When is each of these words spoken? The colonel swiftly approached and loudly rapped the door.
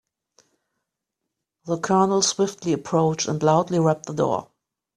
The 1.65 1.77
colonel 1.77 2.23
swiftly 2.23 2.73
approached 2.73 3.27
and 3.27 3.43
loudly 3.43 3.77
rapped 3.77 4.07
the 4.07 4.15
door. 4.15 4.47